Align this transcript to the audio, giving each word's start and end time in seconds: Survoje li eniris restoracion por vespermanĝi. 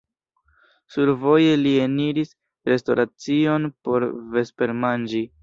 Survoje 0.95 1.51
li 1.65 1.73
eniris 1.83 2.33
restoracion 2.73 3.71
por 3.91 4.09
vespermanĝi. 4.41 5.25